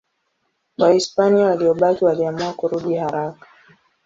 [0.77, 3.45] Wahispania waliobaki waliamua kurudi haraka.